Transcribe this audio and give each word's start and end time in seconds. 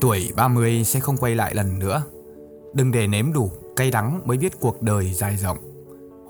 Tuổi 0.00 0.32
30 0.36 0.84
sẽ 0.84 1.00
không 1.00 1.16
quay 1.16 1.34
lại 1.34 1.54
lần 1.54 1.78
nữa. 1.78 2.02
Đừng 2.74 2.92
để 2.92 3.06
nếm 3.06 3.32
đủ 3.32 3.50
cay 3.76 3.90
đắng 3.90 4.20
mới 4.24 4.38
biết 4.38 4.60
cuộc 4.60 4.82
đời 4.82 5.12
dài 5.12 5.36
rộng. 5.36 5.58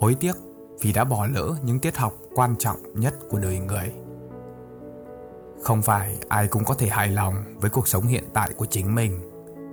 Hối 0.01 0.15
tiếc 0.15 0.33
vì 0.81 0.93
đã 0.93 1.05
bỏ 1.05 1.27
lỡ 1.27 1.55
những 1.65 1.79
tiết 1.79 1.97
học 1.97 2.15
quan 2.35 2.55
trọng 2.59 2.77
nhất 2.95 3.15
của 3.31 3.39
đời 3.39 3.59
người. 3.59 3.93
Không 5.63 5.83
phải 5.83 6.17
ai 6.29 6.49
cũng 6.49 6.65
có 6.65 6.75
thể 6.75 6.89
hài 6.89 7.09
lòng 7.09 7.35
với 7.61 7.71
cuộc 7.71 7.89
sống 7.89 8.07
hiện 8.07 8.25
tại 8.35 8.51
của 8.57 8.67
chính 8.67 8.95
mình 8.95 9.21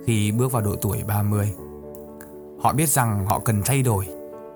khi 0.05 0.31
bước 0.31 0.51
vào 0.51 0.61
độ 0.61 0.75
tuổi 0.81 1.03
30. 1.07 1.53
Họ 2.61 2.73
biết 2.73 2.89
rằng 2.89 3.25
họ 3.25 3.39
cần 3.39 3.61
thay 3.65 3.81
đổi, 3.81 4.07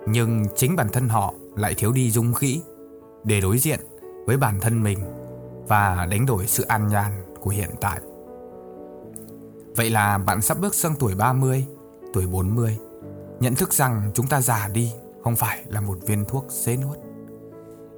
nhưng 0.08 0.46
chính 0.56 0.76
bản 0.76 0.88
thân 0.90 1.10
họ 1.10 1.34
lại 1.56 1.74
thiếu 1.74 1.92
đi 1.92 2.12
dung 2.12 2.34
khí 2.34 2.62
để 3.24 3.42
đối 3.42 3.58
diện 3.58 3.80
với 4.26 4.38
bản 4.38 4.60
thân 4.60 4.84
mình 4.84 5.00
và 5.68 6.08
đánh 6.12 6.26
đổi 6.26 6.48
sự 6.48 6.64
an 6.64 6.88
nhàn 6.88 7.12
của 7.40 7.50
hiện 7.50 7.70
tại. 7.82 8.00
Vậy 9.80 9.90
là 9.90 10.18
bạn 10.18 10.42
sắp 10.42 10.58
bước 10.62 10.76
sang 10.76 10.96
tuổi 11.00 11.16
30, 11.16 11.66
tuổi 12.14 12.28
40, 12.28 12.78
nhận 13.40 13.56
thức 13.56 13.74
rằng 13.74 14.12
chúng 14.14 14.28
ta 14.28 14.42
già 14.42 14.68
đi 14.74 14.92
không 15.24 15.36
phải 15.36 15.64
là 15.68 15.82
một 15.82 15.98
viên 16.08 16.26
thuốc 16.26 16.46
dễ 16.50 16.78
nuốt. 16.78 16.98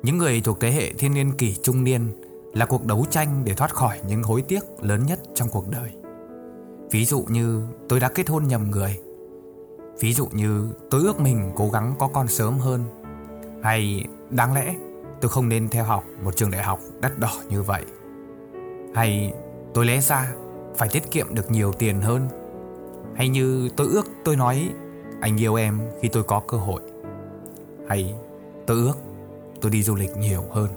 Những 0.04 0.18
người 0.18 0.42
thuộc 0.42 0.60
thế 0.60 0.72
hệ 0.72 0.94
thiên 0.94 1.14
niên 1.14 1.32
kỷ 1.32 1.56
trung 1.64 1.84
niên 1.84 2.08
là 2.54 2.66
cuộc 2.66 2.86
đấu 2.86 3.06
tranh 3.10 3.42
để 3.46 3.54
thoát 3.54 3.74
khỏi 3.74 4.00
những 4.08 4.24
hối 4.24 4.42
tiếc 4.42 4.64
lớn 4.82 5.06
nhất 5.06 5.20
trong 5.36 5.50
cuộc 5.50 5.70
đời. 5.70 5.92
Ví 6.92 7.06
dụ 7.06 7.26
như 7.30 7.64
tôi 7.90 8.00
đã 8.00 8.10
kết 8.10 8.30
hôn 8.30 8.48
nhầm 8.48 8.72
người. 8.72 9.00
Ví 10.00 10.14
dụ 10.14 10.28
như 10.32 10.70
tôi 10.90 11.02
ước 11.02 11.20
mình 11.20 11.52
cố 11.56 11.70
gắng 11.70 11.96
có 12.00 12.08
con 12.08 12.28
sớm 12.28 12.60
hơn. 12.60 12.84
Hay 13.64 14.06
đáng 14.30 14.54
lẽ 14.54 14.76
tôi 15.22 15.30
không 15.30 15.50
nên 15.50 15.70
theo 15.70 15.84
học 15.84 16.04
một 16.24 16.36
trường 16.36 16.52
đại 16.52 16.64
học 16.64 16.80
đắt 17.02 17.20
đỏ 17.20 17.34
như 17.50 17.64
vậy. 17.64 17.86
Hay 18.96 19.34
tôi 19.74 19.86
lẽ 19.86 20.02
ra 20.02 20.32
phải 20.76 20.90
tiết 20.92 21.12
kiệm 21.12 21.36
được 21.36 21.52
nhiều 21.52 21.74
tiền 21.74 22.02
hơn. 22.02 22.28
Hay 23.16 23.30
như 23.30 23.70
tôi 23.78 23.88
ước 23.88 24.08
tôi 24.26 24.36
nói 24.36 24.70
anh 25.22 25.38
yêu 25.42 25.56
em 25.56 25.80
khi 26.02 26.08
tôi 26.08 26.24
có 26.24 26.42
cơ 26.48 26.58
hội. 26.58 26.82
Hay 27.88 28.16
tôi 28.68 28.78
ước 28.78 28.98
tôi 29.62 29.72
đi 29.72 29.84
du 29.84 29.96
lịch 29.96 30.18
nhiều 30.18 30.44
hơn. 30.52 30.68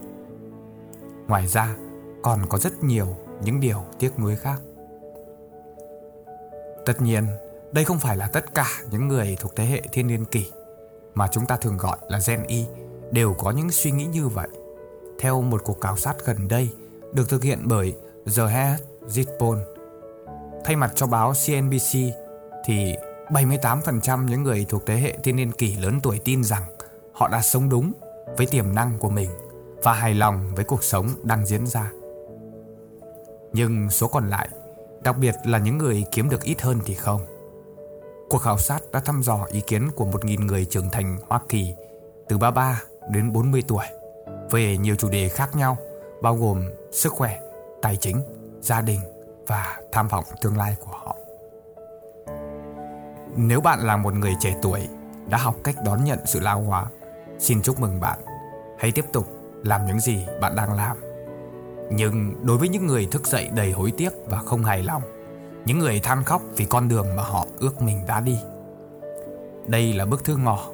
Ngoài 1.29 1.47
ra 1.47 1.77
còn 2.23 2.47
có 2.49 2.59
rất 2.59 2.85
nhiều 2.85 3.07
những 3.45 3.61
điều 3.61 3.85
tiếc 3.99 4.19
nuối 4.19 4.37
khác. 4.37 4.61
Tất 6.87 7.03
nhiên, 7.03 7.27
đây 7.73 7.85
không 7.85 7.99
phải 7.99 8.17
là 8.17 8.27
tất 8.27 8.55
cả 8.55 8.67
những 8.91 9.09
người 9.09 9.37
thuộc 9.41 9.57
thế 9.57 9.65
hệ 9.65 9.83
thiên 9.93 10.07
niên 10.07 10.25
kỷ 10.25 10.51
mà 11.15 11.29
chúng 11.33 11.47
ta 11.47 11.57
thường 11.57 11.77
gọi 11.77 11.99
là 12.09 12.21
Gen 12.27 12.43
Y 12.47 12.65
đều 13.11 13.35
có 13.35 13.51
những 13.51 13.71
suy 13.71 13.91
nghĩ 13.91 14.05
như 14.05 14.29
vậy. 14.29 14.49
Theo 15.19 15.43
một 15.43 15.65
cuộc 15.65 15.81
khảo 15.81 15.97
sát 15.97 16.15
gần 16.25 16.49
đây 16.49 16.71
được 17.13 17.29
thực 17.29 17.43
hiện 17.43 17.59
bởi 17.65 17.97
The 18.37 18.47
Head 18.47 18.81
Zippon, 19.09 19.59
thay 20.65 20.77
mặt 20.77 20.93
cho 20.95 21.07
báo 21.07 21.33
CNBC 21.33 21.99
thì 22.65 22.97
78% 23.29 24.29
những 24.29 24.43
người 24.43 24.67
thuộc 24.69 24.87
thế 24.87 24.97
hệ 24.97 25.17
thiên 25.23 25.37
niên 25.37 25.53
kỷ 25.53 25.77
lớn 25.77 26.01
tuổi 26.03 26.21
tin 26.25 26.45
rằng 26.45 26.63
họ 27.13 27.29
đã 27.29 27.43
sống 27.43 27.69
đúng 27.69 27.93
với 28.37 28.47
tiềm 28.47 28.75
năng 28.75 28.99
của 28.99 29.11
mình 29.11 29.31
và 29.83 29.93
hài 29.93 30.15
lòng 30.15 30.55
với 30.55 30.65
cuộc 30.65 30.85
sống 30.85 31.09
đang 31.23 31.47
diễn 31.47 31.67
ra. 31.67 31.91
Nhưng 33.53 33.91
số 33.91 34.09
còn 34.09 34.31
lại, 34.31 34.49
đặc 35.03 35.19
biệt 35.19 35.35
là 35.45 35.59
những 35.59 35.79
người 35.79 36.05
kiếm 36.13 36.31
được 36.31 36.43
ít 36.43 36.63
hơn 36.63 36.81
thì 36.85 36.95
không. 36.95 37.21
Cuộc 38.29 38.39
khảo 38.39 38.59
sát 38.59 38.81
đã 38.93 39.01
thăm 39.01 39.23
dò 39.23 39.47
ý 39.51 39.61
kiến 39.61 39.91
của 39.97 40.05
1.000 40.05 40.47
người 40.47 40.65
trưởng 40.65 40.91
thành 40.91 41.19
Hoa 41.29 41.41
Kỳ 41.49 41.75
từ 42.29 42.39
33 42.39 42.83
đến 43.11 43.33
40 43.33 43.63
tuổi 43.69 43.85
về 44.51 44.77
nhiều 44.77 44.97
chủ 44.97 45.09
đề 45.09 45.29
khác 45.29 45.57
nhau 45.57 45.77
bao 46.23 46.37
gồm 46.37 46.65
sức 46.93 47.13
khỏe, 47.13 47.41
tài 47.83 47.97
chính, 47.97 48.21
gia 48.61 48.81
đình 48.81 49.01
và 49.47 49.81
tham 49.93 50.09
vọng 50.09 50.25
tương 50.43 50.57
lai 50.57 50.77
của 50.81 50.93
họ. 50.93 51.17
Nếu 53.37 53.61
bạn 53.61 53.81
là 53.81 53.97
một 53.97 54.15
người 54.15 54.35
trẻ 54.41 54.57
tuổi 54.63 54.89
đã 55.29 55.39
học 55.39 55.57
cách 55.65 55.77
đón 55.85 56.05
nhận 56.05 56.19
sự 56.27 56.41
lao 56.41 56.61
hóa, 56.61 56.87
xin 57.39 57.63
chúc 57.63 57.81
mừng 57.81 58.01
bạn. 58.01 58.19
Hãy 58.79 58.93
tiếp 58.93 59.05
tục 59.13 59.29
làm 59.63 59.87
những 59.87 60.01
gì 60.01 60.27
bạn 60.41 60.57
đang 60.57 60.73
làm. 60.73 60.97
Nhưng 61.91 62.47
đối 62.47 62.59
với 62.59 62.69
những 62.69 62.87
người 62.87 63.07
thức 63.07 63.27
dậy 63.27 63.51
đầy 63.55 63.73
hối 63.73 63.93
tiếc 63.97 64.11
và 64.27 64.39
không 64.39 64.65
hài 64.65 64.83
lòng, 64.83 65.03
những 65.65 65.79
người 65.79 66.01
than 66.01 66.25
khóc 66.25 66.43
vì 66.57 66.65
con 66.65 66.89
đường 66.89 67.17
mà 67.17 67.23
họ 67.23 67.47
ước 67.59 67.83
mình 67.83 68.07
đã 68.07 68.21
đi. 68.21 68.39
Đây 69.67 69.93
là 69.93 70.07
bức 70.07 70.25
thư 70.25 70.37
ngỏ 70.37 70.69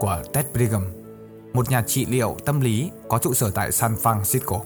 của 0.00 0.22
Ted 0.32 0.46
Brigham, 0.54 0.82
một 1.52 1.70
nhà 1.70 1.82
trị 1.86 2.06
liệu 2.06 2.36
tâm 2.44 2.60
lý 2.60 2.90
có 3.08 3.18
trụ 3.18 3.34
sở 3.34 3.50
tại 3.50 3.72
San 3.72 3.94
Francisco. 3.94 4.60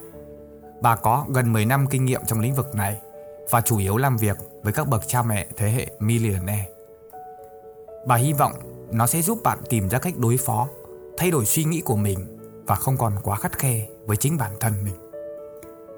Bà 0.80 0.96
có 0.96 1.24
gần 1.28 1.52
10 1.52 1.64
năm 1.64 1.86
kinh 1.90 2.04
nghiệm 2.04 2.20
trong 2.26 2.40
lĩnh 2.40 2.54
vực 2.54 2.74
này 2.74 3.00
và 3.50 3.60
chủ 3.60 3.78
yếu 3.78 3.96
làm 3.96 4.16
việc 4.16 4.36
với 4.62 4.72
các 4.72 4.88
bậc 4.88 5.08
cha 5.08 5.22
mẹ 5.22 5.46
thế 5.56 5.70
hệ 5.70 5.86
millionaire. 5.98 6.68
Bà 8.06 8.16
hy 8.16 8.32
vọng 8.32 8.52
nó 8.90 9.06
sẽ 9.06 9.22
giúp 9.22 9.38
bạn 9.42 9.58
tìm 9.68 9.88
ra 9.88 9.98
cách 9.98 10.14
đối 10.16 10.36
phó, 10.36 10.68
thay 11.16 11.30
đổi 11.30 11.46
suy 11.46 11.64
nghĩ 11.64 11.80
của 11.80 11.96
mình 11.96 12.38
và 12.66 12.74
không 12.74 12.96
còn 12.96 13.12
quá 13.22 13.36
khắt 13.36 13.58
khe 13.58 13.88
với 14.06 14.16
chính 14.16 14.36
bản 14.36 14.52
thân 14.60 14.72
mình. 14.84 14.94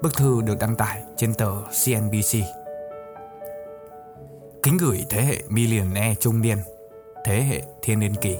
Bức 0.01 0.13
thư 0.13 0.41
được 0.41 0.59
đăng 0.59 0.75
tải 0.75 1.03
trên 1.17 1.33
tờ 1.33 1.51
CNBC. 1.61 2.37
Kính 4.63 4.77
gửi 4.77 5.05
thế 5.09 5.21
hệ 5.21 5.37
millionaire 5.47 6.15
trung 6.15 6.41
niên, 6.41 6.57
thế 7.25 7.41
hệ 7.41 7.61
thiên 7.81 7.99
niên 7.99 8.15
kỷ. 8.15 8.37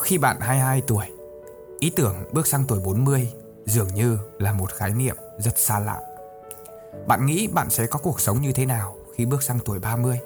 Khi 0.00 0.18
bạn 0.18 0.36
22 0.40 0.82
tuổi, 0.86 1.04
ý 1.78 1.90
tưởng 1.96 2.14
bước 2.32 2.46
sang 2.46 2.64
tuổi 2.68 2.80
40 2.80 3.32
dường 3.66 3.94
như 3.94 4.18
là 4.38 4.52
một 4.52 4.72
khái 4.72 4.94
niệm 4.94 5.16
rất 5.38 5.58
xa 5.58 5.78
lạ. 5.78 6.09
Bạn 7.06 7.26
nghĩ 7.26 7.46
bạn 7.46 7.70
sẽ 7.70 7.86
có 7.86 7.98
cuộc 7.98 8.20
sống 8.20 8.42
như 8.42 8.52
thế 8.52 8.66
nào 8.66 8.96
khi 9.14 9.26
bước 9.26 9.42
sang 9.42 9.58
tuổi 9.64 9.78
30? 9.78 10.18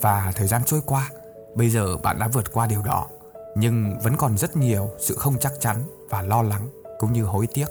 Và 0.00 0.32
thời 0.36 0.46
gian 0.46 0.62
trôi 0.64 0.80
qua, 0.86 1.10
bây 1.54 1.70
giờ 1.70 1.96
bạn 1.96 2.18
đã 2.18 2.28
vượt 2.28 2.52
qua 2.52 2.66
điều 2.66 2.82
đó, 2.82 3.06
nhưng 3.56 3.98
vẫn 4.02 4.16
còn 4.16 4.38
rất 4.38 4.56
nhiều 4.56 4.90
sự 4.98 5.14
không 5.16 5.38
chắc 5.40 5.52
chắn 5.60 5.76
và 6.10 6.22
lo 6.22 6.42
lắng 6.42 6.68
cũng 6.98 7.12
như 7.12 7.24
hối 7.24 7.46
tiếc. 7.54 7.66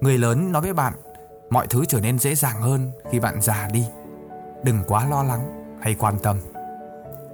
Người 0.00 0.18
lớn 0.18 0.52
nói 0.52 0.62
với 0.62 0.72
bạn, 0.72 0.92
mọi 1.50 1.66
thứ 1.66 1.84
trở 1.84 2.00
nên 2.00 2.18
dễ 2.18 2.34
dàng 2.34 2.62
hơn 2.62 2.90
khi 3.10 3.20
bạn 3.20 3.40
già 3.40 3.68
đi. 3.72 3.86
Đừng 4.64 4.78
quá 4.88 5.08
lo 5.08 5.22
lắng 5.22 5.76
hay 5.80 5.94
quan 5.94 6.18
tâm. 6.18 6.36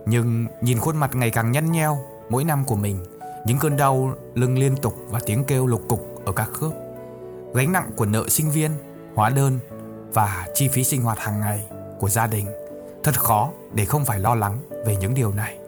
Nhưng 0.06 0.46
nhìn 0.60 0.78
khuôn 0.78 0.96
mặt 0.96 1.10
ngày 1.14 1.30
càng 1.30 1.52
nhăn 1.52 1.72
nheo 1.72 1.98
mỗi 2.28 2.44
năm 2.44 2.64
của 2.64 2.76
mình, 2.76 3.04
những 3.46 3.58
cơn 3.58 3.76
đau 3.76 4.12
lưng 4.34 4.58
liên 4.58 4.76
tục 4.76 4.94
và 5.08 5.20
tiếng 5.26 5.44
kêu 5.44 5.66
lục 5.66 5.82
cục 5.88 6.24
ở 6.24 6.32
các 6.32 6.48
khớp, 6.52 6.72
gánh 7.54 7.72
nặng 7.72 7.90
của 7.96 8.06
nợ 8.06 8.28
sinh 8.28 8.50
viên, 8.50 8.70
hóa 9.18 9.30
đơn 9.30 9.58
và 10.12 10.46
chi 10.54 10.68
phí 10.68 10.84
sinh 10.84 11.02
hoạt 11.02 11.18
hàng 11.18 11.40
ngày 11.40 11.66
của 12.00 12.08
gia 12.08 12.26
đình, 12.26 12.46
thật 13.04 13.20
khó 13.20 13.50
để 13.74 13.84
không 13.84 14.04
phải 14.04 14.20
lo 14.20 14.34
lắng 14.34 14.58
về 14.86 14.96
những 14.96 15.14
điều 15.14 15.32
này. 15.32 15.58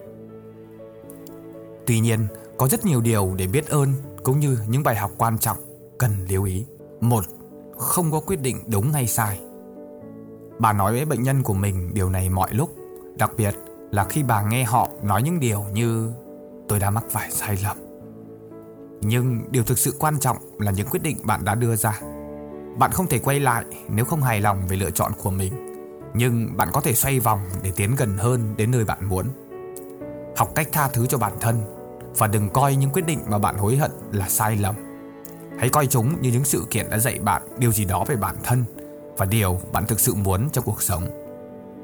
Tuy 1.85 1.99
nhiên, 1.99 2.27
có 2.57 2.67
rất 2.67 2.85
nhiều 2.85 3.01
điều 3.01 3.33
để 3.37 3.47
biết 3.47 3.69
ơn 3.69 3.93
cũng 4.23 4.39
như 4.39 4.57
những 4.67 4.83
bài 4.83 4.95
học 4.95 5.11
quan 5.17 5.37
trọng 5.37 5.57
cần 5.97 6.11
lưu 6.29 6.43
ý. 6.43 6.65
Một, 6.99 7.25
không 7.77 8.11
có 8.11 8.19
quyết 8.19 8.41
định 8.41 8.57
đúng 8.67 8.91
hay 8.91 9.07
sai. 9.07 9.39
Bà 10.59 10.73
nói 10.73 10.91
với 10.91 11.05
bệnh 11.05 11.23
nhân 11.23 11.43
của 11.43 11.53
mình 11.53 11.91
điều 11.93 12.09
này 12.09 12.29
mọi 12.29 12.53
lúc, 12.53 12.75
đặc 13.17 13.31
biệt 13.37 13.55
là 13.91 14.03
khi 14.03 14.23
bà 14.23 14.41
nghe 14.41 14.63
họ 14.63 14.89
nói 15.03 15.23
những 15.23 15.39
điều 15.39 15.63
như 15.73 16.11
tôi 16.67 16.79
đã 16.79 16.89
mắc 16.89 17.03
phải 17.09 17.31
sai 17.31 17.57
lầm. 17.63 17.77
Nhưng 19.01 19.51
điều 19.51 19.63
thực 19.63 19.79
sự 19.79 19.93
quan 19.99 20.19
trọng 20.19 20.37
là 20.59 20.71
những 20.71 20.87
quyết 20.87 21.03
định 21.03 21.17
bạn 21.23 21.45
đã 21.45 21.55
đưa 21.55 21.75
ra. 21.75 22.01
Bạn 22.77 22.91
không 22.91 23.07
thể 23.07 23.19
quay 23.19 23.39
lại 23.39 23.65
nếu 23.89 24.05
không 24.05 24.21
hài 24.21 24.41
lòng 24.41 24.67
về 24.67 24.77
lựa 24.77 24.91
chọn 24.91 25.11
của 25.23 25.31
mình, 25.31 25.53
nhưng 26.13 26.57
bạn 26.57 26.69
có 26.73 26.81
thể 26.81 26.93
xoay 26.93 27.19
vòng 27.19 27.39
để 27.63 27.71
tiến 27.75 27.95
gần 27.95 28.17
hơn 28.17 28.53
đến 28.57 28.71
nơi 28.71 28.85
bạn 28.85 29.09
muốn. 29.09 29.25
Học 30.37 30.51
cách 30.55 30.67
tha 30.71 30.87
thứ 30.87 31.07
cho 31.07 31.17
bản 31.17 31.33
thân 31.39 31.61
và 32.17 32.27
đừng 32.27 32.49
coi 32.49 32.75
những 32.75 32.89
quyết 32.89 33.05
định 33.05 33.19
mà 33.27 33.37
bạn 33.37 33.57
hối 33.57 33.77
hận 33.77 33.91
là 34.11 34.29
sai 34.29 34.55
lầm. 34.55 34.75
Hãy 35.59 35.69
coi 35.69 35.87
chúng 35.87 36.21
như 36.21 36.31
những 36.31 36.43
sự 36.43 36.65
kiện 36.69 36.89
đã 36.89 36.99
dạy 36.99 37.19
bạn 37.19 37.41
điều 37.57 37.71
gì 37.71 37.85
đó 37.85 38.05
về 38.07 38.15
bản 38.15 38.35
thân 38.43 38.63
và 39.17 39.25
điều 39.25 39.59
bạn 39.71 39.85
thực 39.87 39.99
sự 39.99 40.13
muốn 40.13 40.49
trong 40.49 40.63
cuộc 40.63 40.81
sống. 40.81 41.03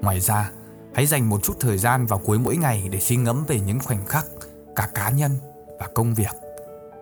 Ngoài 0.02 0.20
ra, 0.20 0.52
hãy 0.94 1.06
dành 1.06 1.30
một 1.30 1.44
chút 1.44 1.54
thời 1.60 1.78
gian 1.78 2.06
vào 2.06 2.20
cuối 2.20 2.40
mỗi 2.40 2.58
ngày 2.58 2.90
để 2.92 3.00
suy 3.00 3.16
ngẫm 3.16 3.46
về 3.48 3.60
những 3.60 3.80
khoảnh 3.80 4.06
khắc 4.06 4.26
cả 4.76 4.90
cá 4.94 5.10
nhân 5.10 5.32
và 5.80 5.88
công 5.94 6.14
việc, 6.14 6.36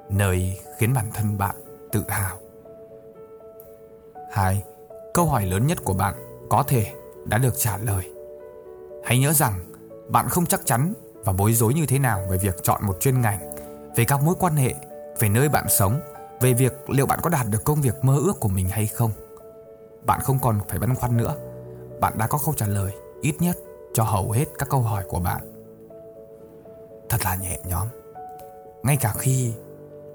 nơi 0.10 0.58
khiến 0.80 0.94
bản 0.94 1.06
thân 1.14 1.38
bạn 1.38 1.56
tự 1.92 2.04
hào. 2.08 2.45
2. 4.36 4.64
Câu 5.14 5.26
hỏi 5.26 5.46
lớn 5.46 5.68
nhất 5.68 5.78
của 5.84 5.94
bạn 5.94 6.14
có 6.50 6.64
thể 6.68 6.94
đã 7.26 7.38
được 7.38 7.54
trả 7.58 7.78
lời. 7.78 8.12
Hãy 9.04 9.20
nhớ 9.20 9.34
rằng 9.34 9.54
bạn 10.08 10.30
không 10.30 10.46
chắc 10.46 10.66
chắn 10.66 10.94
và 11.26 11.34
bối 11.34 11.54
rối 11.54 11.74
như 11.74 11.86
thế 11.86 12.00
nào 12.00 12.26
về 12.30 12.38
việc 12.38 12.64
chọn 12.64 12.82
một 12.86 12.98
chuyên 13.00 13.22
ngành, 13.22 13.56
về 13.96 14.06
các 14.06 14.24
mối 14.24 14.36
quan 14.40 14.56
hệ, 14.56 14.74
về 15.20 15.30
nơi 15.30 15.50
bạn 15.50 15.66
sống, 15.70 16.00
về 16.42 16.54
việc 16.54 16.90
liệu 16.90 17.06
bạn 17.06 17.20
có 17.24 17.30
đạt 17.30 17.46
được 17.50 17.64
công 17.64 17.82
việc 17.82 17.96
mơ 18.02 18.18
ước 18.26 18.40
của 18.40 18.48
mình 18.48 18.70
hay 18.70 18.88
không. 18.88 19.12
Bạn 20.06 20.20
không 20.22 20.40
còn 20.42 20.60
phải 20.70 20.80
băn 20.80 20.96
khoăn 20.96 21.18
nữa. 21.18 21.36
Bạn 22.00 22.14
đã 22.18 22.28
có 22.28 22.40
câu 22.46 22.54
trả 22.58 22.68
lời 22.68 22.92
ít 23.22 23.36
nhất 23.40 23.58
cho 23.94 24.04
hầu 24.04 24.32
hết 24.32 24.46
các 24.58 24.70
câu 24.70 24.82
hỏi 24.82 25.04
của 25.08 25.20
bạn. 25.20 25.42
Thật 27.10 27.18
là 27.26 27.36
nhẹ 27.36 27.60
nhõm. 27.66 27.88
Ngay 28.84 28.98
cả 28.98 29.14
khi 29.18 29.54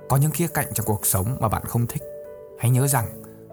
có 0.08 0.17
những 0.17 0.31
khía 0.31 0.49
cạnh 0.49 0.67
trong 0.75 0.87
cuộc 0.87 1.06
sống 1.06 1.37
mà 1.40 1.49
bạn 1.49 1.64
không 1.64 1.87
thích, 1.87 2.02
hãy 2.58 2.70
nhớ 2.70 2.87
rằng 2.87 3.06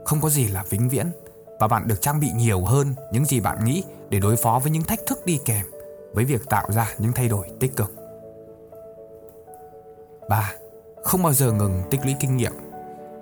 không 0.07 0.21
có 0.21 0.30
gì 0.30 0.48
là 0.48 0.63
vĩnh 0.69 0.89
viễn 0.89 1.12
và 1.59 1.68
bạn 1.68 1.88
được 1.88 2.01
trang 2.01 2.19
bị 2.19 2.31
nhiều 2.36 2.65
hơn 2.65 2.95
những 3.12 3.25
gì 3.25 3.39
bạn 3.39 3.65
nghĩ 3.65 3.83
để 4.09 4.19
đối 4.19 4.36
phó 4.36 4.59
với 4.59 4.71
những 4.71 4.83
thách 4.83 5.00
thức 5.07 5.25
đi 5.25 5.39
kèm 5.45 5.65
với 6.13 6.25
việc 6.25 6.50
tạo 6.50 6.71
ra 6.71 6.88
những 6.98 7.13
thay 7.13 7.27
đổi 7.27 7.48
tích 7.59 7.75
cực. 7.75 7.94
3. 10.30 10.51
Không 11.04 11.24
bao 11.24 11.33
giờ 11.33 11.51
ngừng 11.51 11.81
tích 11.89 12.00
lũy 12.04 12.15
kinh 12.19 12.38
nghiệm. 12.38 12.51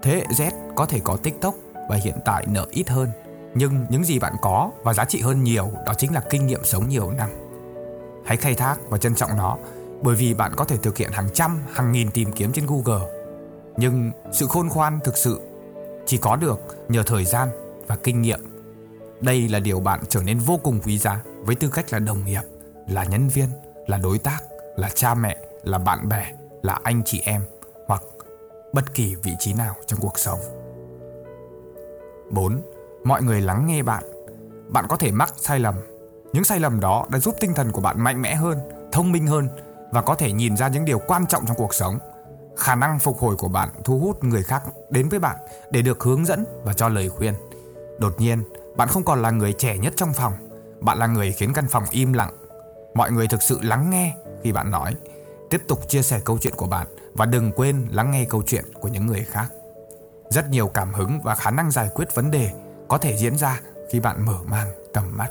Thế 0.01 0.11
hệ 0.11 0.25
Z 0.25 0.51
có 0.75 0.85
thể 0.85 0.99
có 1.03 1.17
TikTok 1.17 1.55
và 1.89 1.95
hiện 1.95 2.15
tại 2.25 2.45
nợ 2.47 2.67
ít 2.71 2.89
hơn, 2.89 3.09
nhưng 3.55 3.85
những 3.89 4.03
gì 4.03 4.19
bạn 4.19 4.33
có 4.41 4.71
và 4.83 4.93
giá 4.93 5.05
trị 5.05 5.21
hơn 5.21 5.43
nhiều 5.43 5.71
đó 5.85 5.93
chính 5.97 6.13
là 6.13 6.21
kinh 6.29 6.47
nghiệm 6.47 6.63
sống 6.63 6.89
nhiều 6.89 7.11
năm. 7.11 7.29
Hãy 8.25 8.37
khai 8.37 8.55
thác 8.55 8.75
và 8.89 8.97
trân 8.97 9.15
trọng 9.15 9.37
nó 9.37 9.57
bởi 10.01 10.15
vì 10.15 10.33
bạn 10.33 10.51
có 10.55 10.65
thể 10.65 10.77
thực 10.77 10.97
hiện 10.97 11.11
hàng 11.11 11.29
trăm, 11.33 11.61
hàng 11.71 11.91
nghìn 11.91 12.11
tìm 12.11 12.31
kiếm 12.31 12.51
trên 12.51 12.65
Google. 12.65 13.07
Nhưng 13.77 14.11
sự 14.31 14.47
khôn 14.47 14.67
ngoan 14.67 14.99
thực 15.03 15.17
sự 15.17 15.39
chỉ 16.05 16.17
có 16.17 16.35
được 16.35 16.59
nhờ 16.89 17.03
thời 17.03 17.25
gian 17.25 17.49
và 17.87 17.95
kinh 17.95 18.21
nghiệm. 18.21 18.39
Đây 19.21 19.47
là 19.49 19.59
điều 19.59 19.79
bạn 19.79 19.99
trở 20.09 20.21
nên 20.23 20.39
vô 20.39 20.59
cùng 20.63 20.79
quý 20.85 20.97
giá 20.97 21.21
với 21.41 21.55
tư 21.55 21.69
cách 21.73 21.93
là 21.93 21.99
đồng 21.99 22.25
nghiệp, 22.25 22.41
là 22.87 23.03
nhân 23.03 23.27
viên, 23.27 23.49
là 23.87 23.97
đối 23.97 24.17
tác, 24.17 24.39
là 24.75 24.89
cha 24.95 25.13
mẹ, 25.13 25.37
là 25.63 25.77
bạn 25.77 26.09
bè, 26.09 26.31
là 26.63 26.79
anh 26.83 27.01
chị 27.05 27.21
em 27.25 27.41
hoặc 27.87 28.03
bất 28.73 28.93
kỳ 28.93 29.15
vị 29.15 29.31
trí 29.39 29.53
nào 29.53 29.75
trong 29.87 29.99
cuộc 29.99 30.19
sống. 30.19 30.39
4. 32.29 32.61
Mọi 33.03 33.23
người 33.23 33.41
lắng 33.41 33.67
nghe 33.67 33.83
bạn. 33.83 34.03
Bạn 34.67 34.85
có 34.89 34.97
thể 34.97 35.11
mắc 35.11 35.33
sai 35.37 35.59
lầm. 35.59 35.75
Những 36.33 36.43
sai 36.43 36.59
lầm 36.59 36.79
đó 36.79 37.05
đã 37.09 37.19
giúp 37.19 37.35
tinh 37.39 37.53
thần 37.53 37.71
của 37.71 37.81
bạn 37.81 38.03
mạnh 38.03 38.21
mẽ 38.21 38.35
hơn, 38.35 38.59
thông 38.91 39.11
minh 39.11 39.27
hơn 39.27 39.47
và 39.91 40.01
có 40.01 40.15
thể 40.15 40.31
nhìn 40.31 40.57
ra 40.57 40.67
những 40.67 40.85
điều 40.85 40.99
quan 40.99 41.27
trọng 41.27 41.45
trong 41.45 41.57
cuộc 41.57 41.73
sống. 41.73 41.99
Khả 42.57 42.75
năng 42.75 42.99
phục 42.99 43.19
hồi 43.19 43.35
của 43.35 43.47
bạn 43.47 43.69
thu 43.83 43.99
hút 43.99 44.23
người 44.23 44.43
khác 44.43 44.63
đến 44.89 45.09
với 45.09 45.19
bạn 45.19 45.35
để 45.71 45.81
được 45.81 46.03
hướng 46.03 46.25
dẫn 46.25 46.45
và 46.63 46.73
cho 46.73 46.89
lời 46.89 47.09
khuyên. 47.09 47.33
Đột 47.99 48.21
nhiên, 48.21 48.43
bạn 48.77 48.87
không 48.87 49.03
còn 49.03 49.21
là 49.21 49.31
người 49.31 49.53
trẻ 49.53 49.77
nhất 49.77 49.93
trong 49.95 50.13
phòng, 50.13 50.33
bạn 50.81 50.97
là 50.97 51.07
người 51.07 51.31
khiến 51.31 51.53
căn 51.53 51.67
phòng 51.67 51.83
im 51.91 52.13
lặng. 52.13 52.33
Mọi 52.93 53.11
người 53.11 53.27
thực 53.27 53.41
sự 53.41 53.59
lắng 53.61 53.89
nghe 53.89 54.15
khi 54.43 54.51
bạn 54.51 54.71
nói. 54.71 54.95
Tiếp 55.49 55.61
tục 55.67 55.89
chia 55.89 56.01
sẻ 56.01 56.19
câu 56.25 56.37
chuyện 56.41 56.53
của 56.55 56.67
bạn 56.67 56.87
và 57.13 57.25
đừng 57.25 57.51
quên 57.51 57.87
lắng 57.91 58.11
nghe 58.11 58.25
câu 58.25 58.43
chuyện 58.45 58.65
của 58.73 58.87
những 58.87 59.05
người 59.05 59.23
khác. 59.23 59.47
Rất 60.29 60.49
nhiều 60.49 60.67
cảm 60.67 60.93
hứng 60.93 61.19
và 61.23 61.35
khả 61.35 61.51
năng 61.51 61.71
giải 61.71 61.89
quyết 61.95 62.15
vấn 62.15 62.31
đề 62.31 62.51
có 62.87 62.97
thể 62.97 63.17
diễn 63.17 63.37
ra 63.37 63.59
khi 63.89 63.99
bạn 63.99 64.25
mở 64.25 64.37
mang 64.45 64.67
tầm 64.93 65.17
mắt. 65.17 65.29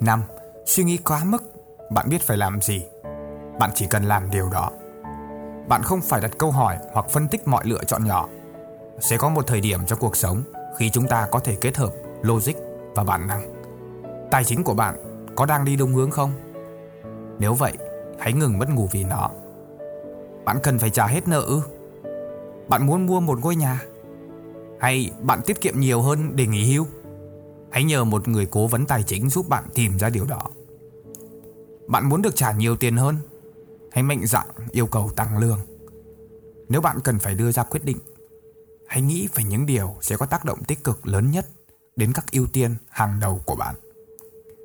5. 0.00 0.22
Suy 0.66 0.84
nghĩ 0.84 0.96
quá 0.96 1.24
mức, 1.24 1.42
bạn 1.90 2.08
biết 2.08 2.22
phải 2.22 2.36
làm 2.36 2.60
gì. 2.60 2.86
Bạn 3.58 3.70
chỉ 3.74 3.86
cần 3.86 4.04
làm 4.04 4.30
điều 4.30 4.50
đó. 4.50 4.70
Bạn 5.68 5.82
không 5.82 6.00
phải 6.00 6.20
đặt 6.20 6.30
câu 6.38 6.50
hỏi 6.50 6.76
hoặc 6.92 7.06
phân 7.10 7.28
tích 7.28 7.48
mọi 7.48 7.64
lựa 7.66 7.84
chọn 7.84 8.04
nhỏ. 8.04 8.28
Sẽ 9.00 9.16
có 9.16 9.28
một 9.28 9.46
thời 9.46 9.60
điểm 9.60 9.80
trong 9.86 9.98
cuộc 9.98 10.16
sống 10.16 10.42
khi 10.76 10.90
chúng 10.90 11.06
ta 11.06 11.28
có 11.30 11.38
thể 11.38 11.56
kết 11.60 11.76
hợp 11.76 11.92
logic 12.22 12.54
và 12.94 13.04
bản 13.04 13.26
năng. 13.26 13.54
Tài 14.30 14.44
chính 14.44 14.64
của 14.64 14.74
bạn 14.74 14.96
có 15.36 15.46
đang 15.46 15.64
đi 15.64 15.76
đúng 15.76 15.94
hướng 15.94 16.10
không? 16.10 16.32
Nếu 17.38 17.54
vậy, 17.54 17.72
hãy 18.18 18.32
ngừng 18.32 18.58
mất 18.58 18.70
ngủ 18.70 18.88
vì 18.92 19.04
nó. 19.04 19.30
Bạn 20.44 20.58
cần 20.62 20.78
phải 20.78 20.90
trả 20.90 21.06
hết 21.06 21.28
nợ 21.28 21.40
ư? 21.40 21.60
Bạn 22.68 22.86
muốn 22.86 23.06
mua 23.06 23.20
một 23.20 23.38
ngôi 23.42 23.56
nhà? 23.56 23.82
Hay 24.80 25.10
bạn 25.20 25.40
tiết 25.46 25.60
kiệm 25.60 25.80
nhiều 25.80 26.02
hơn 26.02 26.36
để 26.36 26.46
nghỉ 26.46 26.74
hưu? 26.74 26.86
Hãy 27.70 27.84
nhờ 27.84 28.04
một 28.04 28.28
người 28.28 28.46
cố 28.46 28.66
vấn 28.66 28.86
tài 28.86 29.02
chính 29.02 29.30
giúp 29.30 29.48
bạn 29.48 29.64
tìm 29.74 29.98
ra 29.98 30.08
điều 30.08 30.24
đó. 30.24 30.42
Bạn 31.86 32.08
muốn 32.08 32.22
được 32.22 32.36
trả 32.36 32.52
nhiều 32.52 32.76
tiền 32.76 32.96
hơn? 32.96 33.16
Hãy 33.94 34.02
mạnh 34.02 34.26
dạn 34.26 34.46
yêu 34.72 34.86
cầu 34.86 35.10
tăng 35.16 35.38
lương. 35.38 35.58
Nếu 36.68 36.80
bạn 36.80 37.00
cần 37.04 37.18
phải 37.18 37.34
đưa 37.34 37.52
ra 37.52 37.62
quyết 37.62 37.84
định, 37.84 37.98
hãy 38.88 39.02
nghĩ 39.02 39.28
về 39.34 39.44
những 39.44 39.66
điều 39.66 39.94
sẽ 40.00 40.16
có 40.16 40.26
tác 40.26 40.44
động 40.44 40.64
tích 40.64 40.84
cực 40.84 41.06
lớn 41.06 41.30
nhất 41.30 41.46
đến 41.96 42.12
các 42.12 42.24
ưu 42.32 42.46
tiên 42.52 42.74
hàng 42.88 43.18
đầu 43.20 43.40
của 43.44 43.56
bạn. 43.56 43.74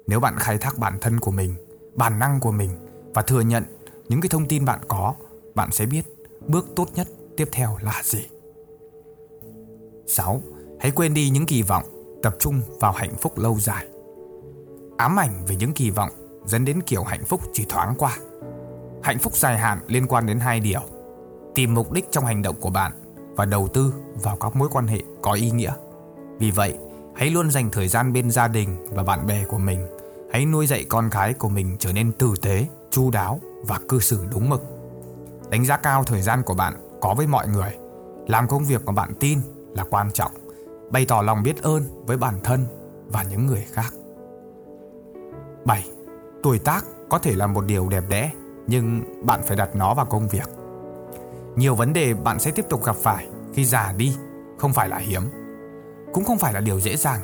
Nếu 0.07 0.19
bạn 0.19 0.35
khai 0.37 0.57
thác 0.57 0.77
bản 0.77 0.97
thân 1.01 1.19
của 1.19 1.31
mình, 1.31 1.55
bản 1.95 2.19
năng 2.19 2.39
của 2.39 2.51
mình 2.51 2.69
và 3.13 3.21
thừa 3.21 3.41
nhận 3.41 3.63
những 4.07 4.21
cái 4.21 4.29
thông 4.29 4.47
tin 4.47 4.65
bạn 4.65 4.79
có, 4.87 5.13
bạn 5.55 5.71
sẽ 5.71 5.85
biết 5.85 6.05
bước 6.47 6.67
tốt 6.75 6.89
nhất 6.95 7.07
tiếp 7.37 7.49
theo 7.51 7.77
là 7.81 8.01
gì. 8.03 8.27
6. 10.07 10.41
Hãy 10.79 10.91
quên 10.91 11.13
đi 11.13 11.29
những 11.29 11.45
kỳ 11.45 11.61
vọng, 11.61 11.83
tập 12.23 12.35
trung 12.39 12.61
vào 12.79 12.91
hạnh 12.91 13.15
phúc 13.21 13.37
lâu 13.37 13.59
dài. 13.59 13.87
Ám 14.97 15.19
ảnh 15.19 15.45
về 15.47 15.55
những 15.55 15.73
kỳ 15.73 15.89
vọng 15.89 16.11
dẫn 16.45 16.65
đến 16.65 16.81
kiểu 16.81 17.03
hạnh 17.03 17.25
phúc 17.25 17.41
chỉ 17.53 17.65
thoáng 17.69 17.95
qua. 17.97 18.17
Hạnh 19.03 19.19
phúc 19.19 19.37
dài 19.37 19.57
hạn 19.57 19.79
liên 19.87 20.07
quan 20.07 20.25
đến 20.25 20.39
hai 20.39 20.59
điều: 20.59 20.81
tìm 21.55 21.73
mục 21.73 21.91
đích 21.91 22.05
trong 22.11 22.25
hành 22.25 22.41
động 22.41 22.55
của 22.61 22.69
bạn 22.69 22.91
và 23.35 23.45
đầu 23.45 23.67
tư 23.67 23.93
vào 24.23 24.37
các 24.37 24.55
mối 24.55 24.69
quan 24.71 24.87
hệ 24.87 25.01
có 25.21 25.33
ý 25.33 25.51
nghĩa. 25.51 25.73
Vì 26.39 26.51
vậy, 26.51 26.77
hãy 27.15 27.29
luôn 27.29 27.51
dành 27.51 27.69
thời 27.71 27.87
gian 27.87 28.13
bên 28.13 28.31
gia 28.31 28.47
đình 28.47 28.87
và 28.91 29.03
bạn 29.03 29.27
bè 29.27 29.43
của 29.43 29.57
mình. 29.57 29.87
Hãy 30.31 30.45
nuôi 30.45 30.67
dạy 30.67 30.85
con 30.89 31.09
cái 31.09 31.33
của 31.33 31.49
mình 31.49 31.75
trở 31.79 31.93
nên 31.93 32.11
tử 32.11 32.33
tế, 32.41 32.67
chu 32.91 33.11
đáo 33.11 33.39
và 33.67 33.79
cư 33.89 33.99
xử 33.99 34.25
đúng 34.31 34.49
mực. 34.49 34.63
Đánh 35.49 35.65
giá 35.65 35.77
cao 35.77 36.03
thời 36.03 36.21
gian 36.21 36.43
của 36.43 36.53
bạn 36.53 36.73
có 37.01 37.13
với 37.13 37.27
mọi 37.27 37.47
người. 37.47 37.77
Làm 38.27 38.47
công 38.47 38.65
việc 38.65 38.85
mà 38.85 38.91
bạn 38.91 39.13
tin 39.19 39.39
là 39.75 39.83
quan 39.89 40.11
trọng. 40.11 40.31
Bày 40.91 41.05
tỏ 41.05 41.21
lòng 41.21 41.43
biết 41.43 41.61
ơn 41.61 41.83
với 42.05 42.17
bản 42.17 42.39
thân 42.43 42.65
và 43.07 43.23
những 43.23 43.45
người 43.45 43.65
khác. 43.71 43.93
7. 45.65 45.89
Tuổi 46.43 46.59
tác 46.59 46.85
có 47.09 47.19
thể 47.19 47.35
là 47.35 47.47
một 47.47 47.65
điều 47.65 47.89
đẹp 47.89 48.03
đẽ, 48.09 48.31
nhưng 48.69 49.01
bạn 49.25 49.42
phải 49.44 49.57
đặt 49.57 49.75
nó 49.75 49.94
vào 49.94 50.06
công 50.06 50.27
việc. 50.27 50.50
Nhiều 51.56 51.75
vấn 51.75 51.94
đề 51.94 52.13
bạn 52.13 52.39
sẽ 52.39 52.51
tiếp 52.51 52.66
tục 52.69 52.86
gặp 52.86 52.95
phải 52.95 53.27
khi 53.54 53.66
già 53.66 53.94
đi 53.98 54.16
không 54.57 54.74
phải 54.74 54.89
là 54.89 54.98
hiếm, 54.98 55.21
cũng 56.13 56.24
không 56.24 56.38
phải 56.38 56.54
là 56.54 56.60
điều 56.60 56.80
dễ 56.80 56.95
dàng, 56.95 57.21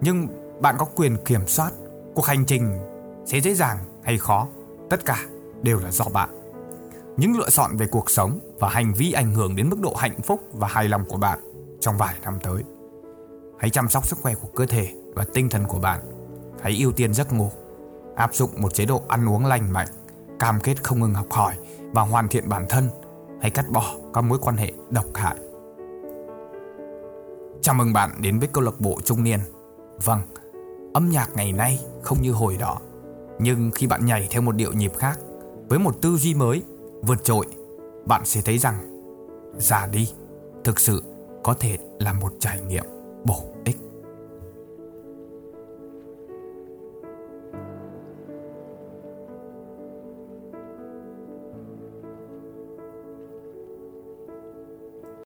nhưng 0.00 0.28
bạn 0.60 0.74
có 0.78 0.84
quyền 0.84 1.16
kiểm 1.24 1.46
soát 1.46 1.72
cuộc 2.14 2.26
hành 2.26 2.44
trình 2.44 2.78
sẽ 3.26 3.40
dễ 3.40 3.54
dàng 3.54 3.78
hay 4.02 4.18
khó, 4.18 4.48
tất 4.90 5.04
cả 5.04 5.24
đều 5.62 5.78
là 5.78 5.90
do 5.90 6.04
bạn. 6.12 6.28
Những 7.16 7.38
lựa 7.38 7.50
chọn 7.50 7.76
về 7.76 7.86
cuộc 7.86 8.10
sống 8.10 8.38
và 8.58 8.68
hành 8.68 8.92
vi 8.92 9.12
ảnh 9.12 9.34
hưởng 9.34 9.56
đến 9.56 9.70
mức 9.70 9.80
độ 9.80 9.94
hạnh 9.94 10.22
phúc 10.22 10.40
và 10.52 10.68
hài 10.68 10.88
lòng 10.88 11.04
của 11.08 11.16
bạn 11.16 11.38
trong 11.80 11.98
vài 11.98 12.14
năm 12.22 12.38
tới. 12.42 12.62
Hãy 13.58 13.70
chăm 13.70 13.88
sóc 13.88 14.06
sức 14.06 14.18
khỏe 14.22 14.34
của 14.34 14.48
cơ 14.54 14.66
thể 14.66 14.94
và 15.14 15.24
tinh 15.34 15.48
thần 15.48 15.64
của 15.64 15.78
bạn. 15.78 16.00
Hãy 16.62 16.76
ưu 16.80 16.92
tiên 16.92 17.14
giấc 17.14 17.32
ngủ, 17.32 17.50
áp 18.16 18.34
dụng 18.34 18.50
một 18.56 18.74
chế 18.74 18.84
độ 18.84 19.02
ăn 19.08 19.28
uống 19.28 19.46
lành 19.46 19.72
mạnh, 19.72 19.88
cam 20.40 20.60
kết 20.60 20.84
không 20.84 21.00
ngừng 21.00 21.14
học 21.14 21.26
hỏi 21.30 21.54
và 21.92 22.02
hoàn 22.02 22.28
thiện 22.28 22.48
bản 22.48 22.66
thân. 22.68 22.88
Hãy 23.40 23.50
cắt 23.50 23.70
bỏ 23.70 23.94
các 24.14 24.20
mối 24.20 24.38
quan 24.42 24.56
hệ 24.56 24.72
độc 24.90 25.06
hại. 25.14 25.36
Chào 27.62 27.74
mừng 27.74 27.92
bạn 27.92 28.10
đến 28.20 28.38
với 28.38 28.48
câu 28.52 28.64
lạc 28.64 28.80
bộ 28.80 29.00
trung 29.04 29.24
niên. 29.24 29.40
Vâng, 30.04 30.20
âm 30.94 31.10
nhạc 31.10 31.30
ngày 31.34 31.52
nay 31.52 31.80
không 32.02 32.22
như 32.22 32.32
hồi 32.32 32.56
đó, 32.56 32.78
nhưng 33.38 33.70
khi 33.70 33.86
bạn 33.86 34.06
nhảy 34.06 34.28
theo 34.30 34.42
một 34.42 34.52
điệu 34.52 34.72
nhịp 34.72 34.92
khác 34.96 35.18
với 35.68 35.78
một 35.78 36.02
tư 36.02 36.16
duy 36.16 36.34
mới 36.34 36.62
vượt 37.02 37.24
trội, 37.24 37.46
bạn 38.06 38.22
sẽ 38.24 38.40
thấy 38.44 38.58
rằng 38.58 39.02
già 39.58 39.86
đi 39.86 40.12
thực 40.64 40.80
sự 40.80 41.02
có 41.42 41.54
thể 41.54 41.78
là 41.98 42.12
một 42.12 42.32
trải 42.40 42.60
nghiệm 42.60 42.84
bổ 43.24 43.42
ích. 43.64 43.89